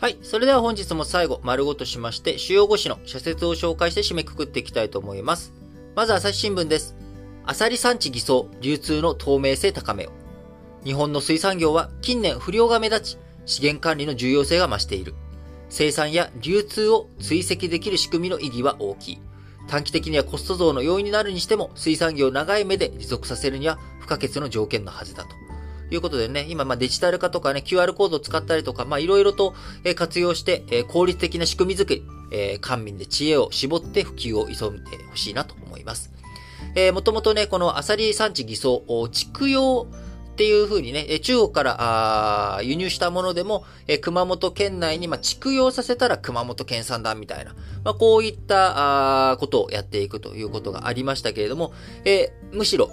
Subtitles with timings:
[0.00, 0.18] はい。
[0.22, 5.52] それでは本日も最後、丸ごとしまして、主要5紙の社説を紹介して締めくくっていきたいと思います。
[5.96, 6.94] まず、朝日新聞です。
[7.44, 10.12] アサリ産地偽装、流通の透明性高めよ。
[10.84, 15.14] 日本の水産業は近年不良が目立ち、資源管理の重要性が増している。
[15.68, 19.18] 生産や流通を追跡できる仕組みの意義は大きい。
[19.66, 25.47] 短期的にはコスト増の要因になるにしても、水産業を長い目で持続させるには不可欠の条件のはずだと。
[25.90, 29.54] いうことでね、今、まデジタル化とかね、QR コードを使ったりとか、まあ、いろいろと、
[29.94, 36.10] 活用して、え効率的な仕組み作り、え官民で知恵を絞って普及を急いでほしいなと思います。
[36.74, 39.86] えー、もともとね、このアサリ産地偽装、畜養
[40.32, 51.72] っていう風にね、中国から輸入したものでも、え熊本県内に、ま畜養させたら熊本県産だみたいな、まあ、こういったことをやっていくということがありましたけれども、
[52.04, 52.90] えー、むしろ、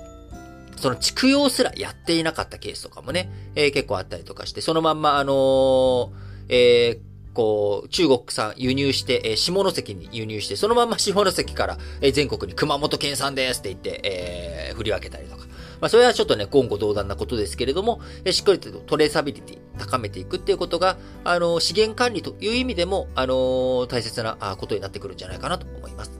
[0.78, 6.10] その畜養すらやっていなかったケースとかもね、えー、結構あったりとかして、そのまんま、あのー、
[6.50, 15.46] えー、こう、中国産輸入して、えー、下関に輸入して、そのまま 下関から、えー、全国に熊本県産ですって言って、えー、振り分けたりとか。
[15.82, 26.20] まあ、それはちょっとね、言語道断なことですけれども、えー、しっかりとトレーサビリティ高めていくっていうことが、あの、資源管理という意味でも、あの、大切なことになってくるんじゃないかなと思います。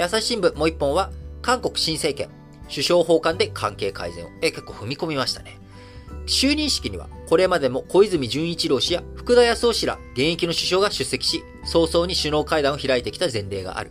[0.00, 1.10] 朝日新聞もう一本は、
[1.42, 2.30] 韓国新政権、
[2.72, 5.58] 首相訪韓で関係改善を、え結構踏み込みましたね。
[6.26, 13.90] 就任式には、これまでも小泉純一郎氏や福田康夫氏ら現役の首相が出席し、早々に首脳会談を開いてきた前例がある。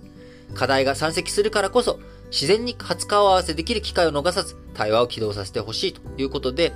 [0.54, 6.74] 課題が山積するからこそ、自然に初顔合わせできる機会を逃さず、対話を起動させてほしいということで、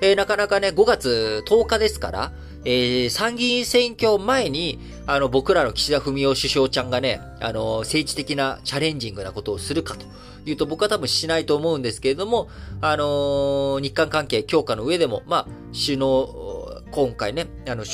[0.00, 2.32] えー、なかなかね、5月10日ですから、
[2.64, 4.78] えー、参議院選挙前に、
[5.08, 10.04] あの、僕らの岸田文雄首相ちゃんがね、あの、政治的なチャレンジングなことをするかと
[10.44, 12.50] いうと僕は多分しないと思うんですけれども、
[12.82, 17.84] あの、日韓関係強化の上でも、まあ、首脳、今回ね、あの、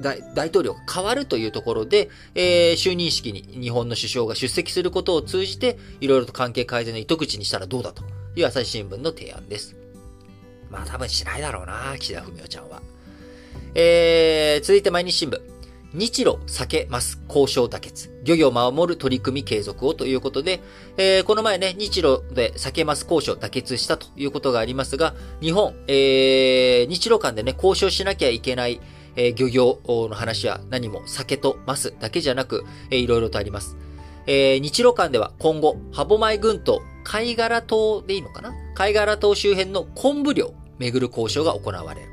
[0.00, 8.02] 大大統領が変わるというところで、えー、就任式に日本の首相が出席することを通じて、いろいろと関係改善の糸口にしたらどうだと
[8.34, 9.76] いう朝日新聞の提案です。
[10.68, 12.82] まあ多分しないだろうな、岸田文雄ちゃんは。
[13.76, 15.59] えー、続いて毎日新聞。
[15.92, 18.10] 日露避けます交渉妥結。
[18.22, 20.60] 漁業を守る取り組み継続をということで、
[20.96, 28.80] えー、この前ね、日露で避けます交渉妥結したということがありますが、日本、えー、日露間でね、交渉しなきゃいけない、
[29.16, 33.76] えー、漁業の話は何も酒とますだけじゃなく、えー、いろいろとあります。
[34.26, 38.54] えー、日露間では今後、歯舞群島、貝殻島でいいのかな？
[38.76, 42.08] 貝殻島周辺の昆布漁をめぐる交渉が行われる。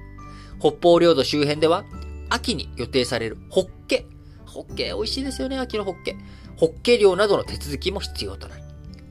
[0.59, 1.85] 北方領土周辺では、
[2.29, 4.05] 秋に予定されるホッケ。
[4.45, 6.15] ホッケ美味しいですよね、秋のホッケ。
[6.55, 8.67] ホッケ漁などの手続きも必要となる。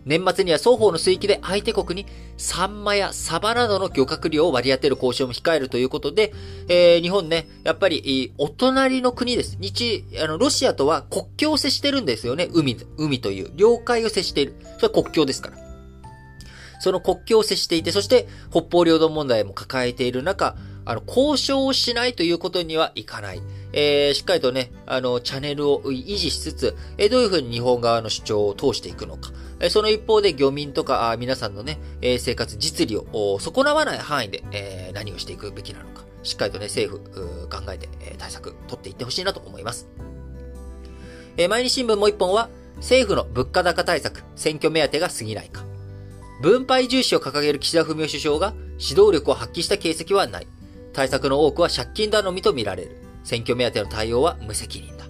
[0.07, 6.33] 年末には双方の水域で相手国にサンマやサバなどの漁獲量を割り当てる交渉も控えるということで、
[6.69, 9.57] えー、日本ね、やっぱり、お隣の国です。
[9.59, 12.49] 日、あの、ロシアとは国境を接してるんですよね。
[12.53, 13.51] 海、海という。
[13.57, 14.55] 領海を接している。
[14.77, 15.57] それは国境ですから。
[16.79, 20.57] その国境を接していて、そして北方領土問題も抱えている中、
[20.87, 23.43] あの、交渉をしないということにはいかない。
[23.73, 29.33] えー、しっかりとね、あの、チャンネルを維持しつつ、えー、どういうふうに日本側の主張を通していくのか。
[29.59, 36.05] えー、その一方で漁民とか、あ皆さんのね、えー、生活実利を損なわない範囲で、えー、何をしていくべきなのか。
[36.23, 39.89] しっかりとね、政府、考えて、えー、対策取っていってほしいなと思います。
[41.37, 45.65] えー、毎日新聞もう一本は、政府の物価高対策、選挙目当てが過ぎないか。
[46.41, 50.47] 分配重視を掲げる岸田文雄首相が指導力を発揮した形跡はない。
[50.97, 52.97] 対策の多くは借金頼みと見られる。
[53.23, 55.05] 選挙目当ての対応は無責任だ。
[55.05, 55.09] い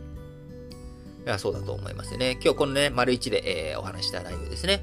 [1.24, 2.38] や、そうだと思いますね。
[2.42, 4.82] 今日このね、丸一で、えー、お話した内容ですね。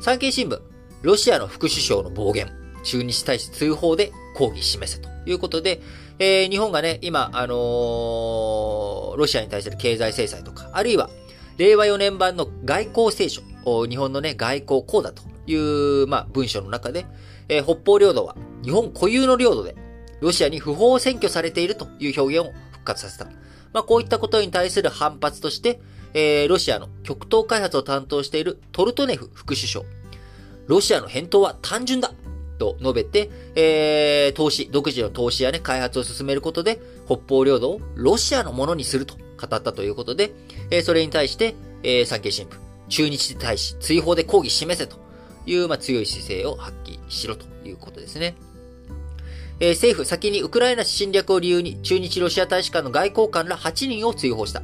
[0.00, 0.60] 産経新聞、
[1.02, 2.50] ロシアの副首相の暴言、
[2.82, 5.80] 中日大使通報で抗議示せということで、
[6.18, 11.10] えー、日本がね、今、あのー、ロシアに対する経済制裁とか、あるいは、
[11.58, 15.54] 令和4年版の外交青書、日本のね、外交こうだとい
[16.02, 17.06] う、まあ、文書の中で、
[17.48, 18.34] えー、北方領土は
[18.64, 19.76] 日本固有の領土で、
[20.20, 23.26] ロシアに不法占拠されているという表現を復活させた。
[23.72, 25.80] まあ、こういったことに対する反発として、
[26.12, 29.84] えー、ロシアの極東開発を担当しているトルトネフ副首相。
[30.66, 32.12] ロシアの返答は単純だ
[32.58, 40.32] と述べて、えー、投資、独自の投資やね、開発を進めることで、北方領土をロシアのものにすると語ったということで、
[40.70, 42.56] えー、それに対して、えー、産経新聞、
[42.88, 44.96] 中日に対し追放で抗議示せと
[45.46, 48.34] いう、まあ、強い姿勢を発揮しろということですね。
[49.60, 54.62] えー、政府先にウクライナ侵略を理由に中日ロシア大使館の外交官ら8人を追放した。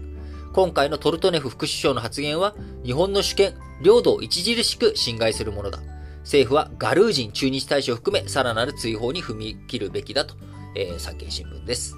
[0.54, 5.80] 今回のトルトネフ副首相の発言は、日本の主権、領土を著しく侵害するものだ。
[6.20, 10.34] 政府はガルージン駐日大使を含め、さらなる追放に踏み切るべきだと、
[10.74, 11.94] えー、産経新聞です。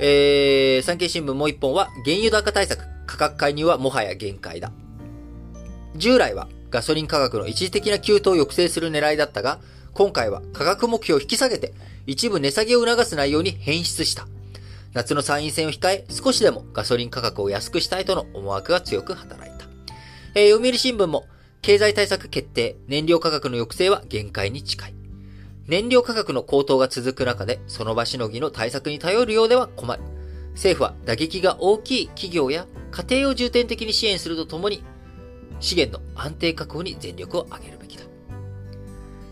[0.00, 4.72] えー、産経新聞もう一本は、原油高対策、価格介入はもはや限界だ。
[5.94, 9.60] 従来はガソリン価格の一時的な急騰を抑制する狙いだったが、
[9.94, 11.72] 今回は価格目標を引き下げて、
[12.06, 14.26] 一部値下げを促す内容に変質した。
[14.92, 19.66] 夏の参院選を控え、少しでもガソリン価格を安くしたいとの思惑が強く働いた。
[20.34, 21.26] えー、読売新聞も、
[21.62, 24.94] 経済対策決定、燃料価格の抑制は限界に近い。
[25.66, 30.02] 燃料価格の高騰が続く中で、その場しのぎの対策に頼るようでは困る。
[30.54, 34.82] 政府は打撃が大きい企業や家庭を重点的に支援するとともに、
[35.60, 38.04] 資源の安定確保に全力を挙げるべきだ。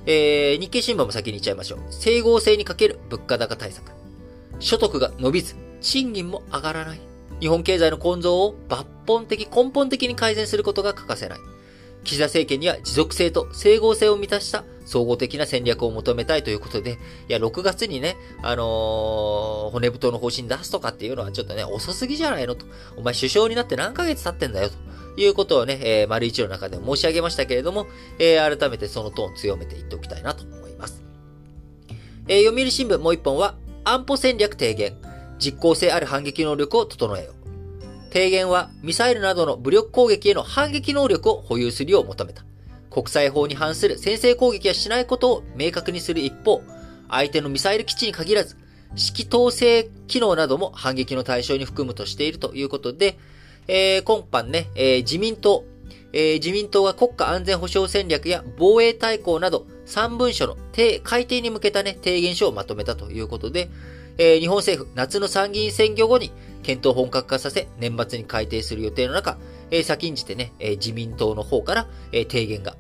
[0.07, 1.79] えー、日経新聞も先に言っちゃいましょう。
[1.91, 3.93] 整合性にかける物価高対策。
[4.59, 7.01] 所得が伸びず、賃金も上がらない。
[7.41, 11.39] 日本経済の根臓を抜本的、根本的に改善することが欠かせない。
[12.05, 22.67] 岸田政権には持続性と整合性を満たした総合的な戦略を求めたいということで、いや、6月にね、あのー、骨太の方針出すとかっていうのはちょっとね、遅すぎじゃないのと。
[22.97, 24.75] お前首相になって何ヶ月経ってんだよと。
[25.17, 27.87] いうことをね、えー、丸一の中で申し上げましたけれども、
[28.19, 31.03] えー、改めてそのトーン強めていっておきたいなと思います。
[32.29, 33.55] えー、読売新聞もう一本は、
[33.85, 34.97] 安保戦略提言、
[35.39, 37.35] 実効性ある反撃能力を整えよう。
[38.13, 42.45] 提言は、ミサイルなどの武力攻撃への反撃能力を保有するよう求めた。
[42.91, 46.63] 国際法に反する先制攻撃はしないことを明確にする一方、
[47.09, 48.57] 相手のミサイル基地に限らず、
[48.91, 53.19] 指揮統制機能なども反撃の対象に含むとしているということで、
[53.69, 55.65] えー、今般ね、えー、自民党、
[56.13, 60.57] えー、自民党が国家安全保障戦略や防衛大綱など3文書の
[61.03, 63.71] 改定に向けたね、提言書をまとめたということで、
[64.19, 66.33] えー、日本政府、夏の参議院選挙後に
[66.63, 69.39] 検討本格化させ、年末に改定する予定の中、
[69.71, 72.77] えー、先んじてね、えー、自民党の方から、えー、提言が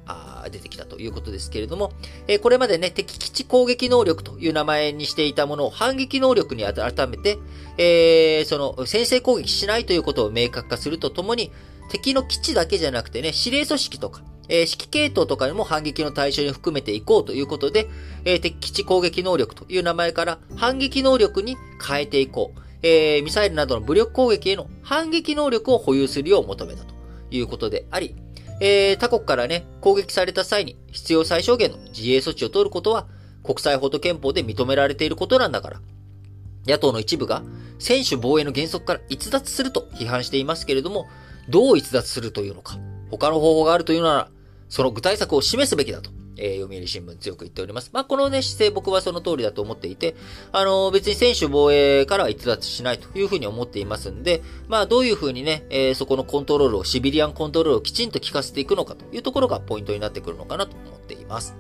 [0.51, 1.93] 出てきたということですけれども、
[2.29, 7.39] え、これまでね、敵基地攻撃能力という名前にしていたものを反撃能力に改めて、
[7.79, 11.51] えー、その、先制攻撃しないということを明確化するとともに、
[11.91, 17.89] 敵の基地だけじゃなくてね、指令組織とか、えー、指揮系統とかにも反撃の対象に含めていこうということで、
[18.25, 21.57] えー、敵基地攻撃能力という名前から反撃能力に
[21.87, 22.61] 変えていこう。
[22.83, 26.95] えー、ミサイルなどの武力攻撃への反撃能力を保有するよう求めたと
[27.31, 28.17] いうことであり、
[28.65, 33.09] えー、他国からね、攻撃された際に必要最小限の自衛措置を取ることは
[33.43, 35.81] 国際法と憲法で認められていることなんだから、
[36.65, 37.43] 野党の一部が
[37.81, 41.09] 専守防衛の原則から逸脱すると批判していますけれども、
[41.49, 42.79] どう逸脱するというのか、
[43.11, 44.29] 他の方法があるというなら、
[44.69, 46.11] その具体策を示すべきだと。
[46.43, 47.91] えー、読売新聞強く言っております。
[47.93, 50.17] まあ、このね、姿勢僕はその通りだと思っていて、
[50.51, 61.55] あの、別に選手防衛からは逸脱しないというふうに思っていますんで、まあ、どういうふうにね、えー、そこのコントロールを、シビリアンコントロールをきちんと効かせていくのかというところがポイントになってくるのかなと思っています。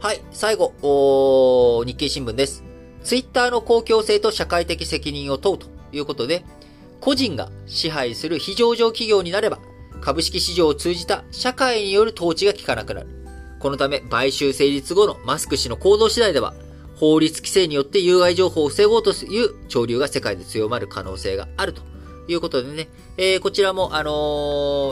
[0.00, 2.64] はい、最後、日経新聞です。
[3.04, 6.44] ツイッターの公共性と社会的責任を問うということで、
[7.00, 9.58] 個人が支配する非上場企業になれば、
[10.02, 13.06] 株式市場を通じた社会による統治が効かなくなる。
[13.60, 16.54] このため、買収成立後のマスク氏の行動次第では、
[16.96, 21.82] 法律規制によって有害情報を防ごうという潮流が世界で強まる可能性があると
[22.28, 24.10] いうことでね、えー、こちらも、あの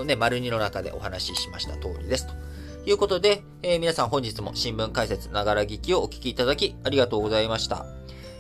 [0.03, 2.27] ー、ね、丸二の中でお話ししました通りです。
[2.27, 2.33] と
[2.87, 7.87] いうことで、えー、皆さん本日も新聞解説ながら聞きをお聞きいただきありがとうございました。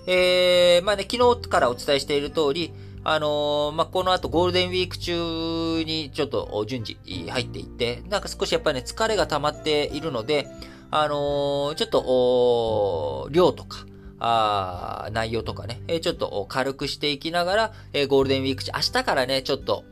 [0.06, 6.98] えー、まあね、昨日からお伝えしている通り、あのー、まあ、この後ゴールデンウィーク中にちょっと順次
[7.30, 10.46] 入っていって、なんか少しやっぱりね、疲れが溜まっているので、
[10.90, 13.86] あのー、ちょっと、量とか、
[14.22, 19.84] あ内容とかね、えちょっと軽くしていきながら、えゴールデンウィーク中、明日からね、ちょっと、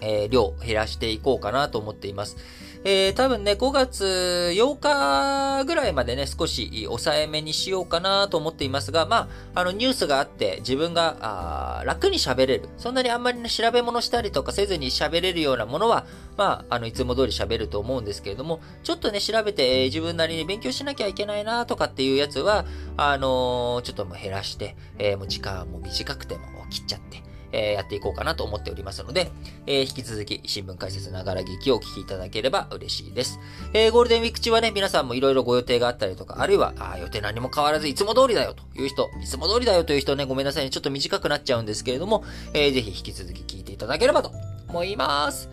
[0.00, 2.36] えー、量減らしていこうかなと思っています。
[2.82, 12.70] えー、多分ね、5月8日ぐらいまでね、少し抑えめにしようかなと思っていますが、まあ、あの、ニュースがあって、自分が、楽に喋れる。
[12.78, 16.06] そんなにあんまりね、調べ物したりとかせずに喋れるようなものは、
[16.38, 22.64] まあ、あの、いつも通り喋ると思うんですけれども、ちょっとね、調べて、えー、自分なりに勉強しなきゃいけないなとかっていうやつは、
[22.96, 27.22] あのー、ちょっともう減らして、えー、もう時間も短くても切っちゃって、
[27.52, 29.30] えー、やっていこうかなと思っておりますので、
[29.66, 33.38] えー、引き続き新聞解説ながら劇をお聞きいただければ嬉しいです。
[33.72, 44.32] えー、ゴールデンウィーク中はね、皆さんもいろいろご予定があったりとか、あるいは、あ予定何も変わらずいつも通りだよという人、いつも通りだよという人ね、ごめんなさいね、ちょっと短くなっちゃうんですけれども、えー、ぜひ引き続き聞いていただければと
[44.68, 45.48] 思います。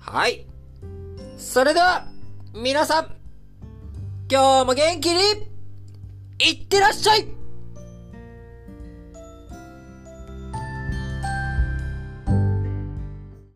[0.00, 0.46] はい。
[1.38, 2.06] それでは、
[2.54, 3.06] 皆さん、
[4.30, 5.52] 今日も元気に、
[6.38, 7.41] いってらっしゃい